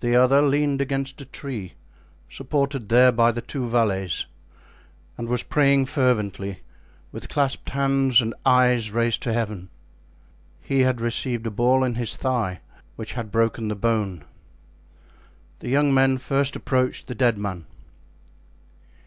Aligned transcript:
The 0.00 0.16
other 0.16 0.40
leaned 0.40 0.80
against 0.80 1.20
a 1.20 1.26
tree, 1.26 1.74
supported 2.30 2.88
there 2.88 3.12
by 3.12 3.30
the 3.30 3.42
two 3.42 3.68
valets, 3.68 4.24
and 5.18 5.28
was 5.28 5.42
praying 5.42 5.84
fervently, 5.84 6.60
with 7.12 7.28
clasped 7.28 7.68
hands 7.68 8.22
and 8.22 8.32
eyes 8.46 8.90
raised 8.92 9.22
to 9.24 9.32
Heaven. 9.34 9.68
He 10.62 10.80
had 10.80 11.02
received 11.02 11.46
a 11.46 11.50
ball 11.50 11.84
in 11.84 11.96
his 11.96 12.16
thigh, 12.16 12.60
which 12.96 13.12
had 13.12 13.30
broken 13.30 13.68
the 13.68 13.74
bone. 13.76 14.24
The 15.58 15.68
young 15.68 15.92
men 15.92 16.16
first 16.16 16.56
approached 16.56 17.06
the 17.06 17.14
dead 17.14 17.36
man. 17.36 17.66